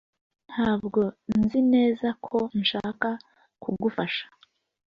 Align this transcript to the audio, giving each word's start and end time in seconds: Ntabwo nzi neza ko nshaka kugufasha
Ntabwo 0.53 1.01
nzi 1.39 1.59
neza 1.73 2.07
ko 2.25 2.37
nshaka 2.59 3.09
kugufasha 3.61 4.25